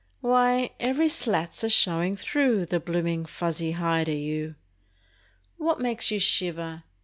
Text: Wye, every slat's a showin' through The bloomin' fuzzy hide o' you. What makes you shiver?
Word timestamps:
Wye, 0.23 0.71
every 0.79 1.09
slat's 1.09 1.63
a 1.63 1.69
showin' 1.69 2.15
through 2.15 2.65
The 2.65 2.79
bloomin' 2.79 3.27
fuzzy 3.27 3.73
hide 3.73 4.09
o' 4.09 4.13
you. 4.13 4.55
What 5.57 5.79
makes 5.79 6.09
you 6.09 6.19
shiver? 6.19 6.81